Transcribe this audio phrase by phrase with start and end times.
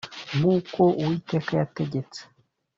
[0.37, 2.19] nk uko uwiteka yategetse